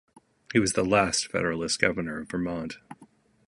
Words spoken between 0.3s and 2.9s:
He was the last Federalist governor of Vermont.